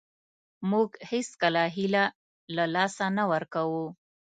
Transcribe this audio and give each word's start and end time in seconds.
موږ 0.69 0.89
هېڅکله 1.11 1.63
هیله 1.75 2.03
له 2.55 2.65
لاسه 2.75 3.05
نه 3.17 3.23
ورکوو. 3.31 3.85